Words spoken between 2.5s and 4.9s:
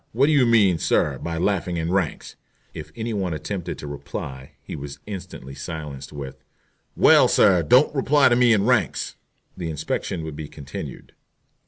If any one attempted to reply he